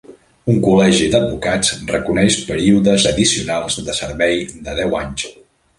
[0.53, 5.33] Un col·legi d'advocats reconeix períodes addicionals de servei de deu anys.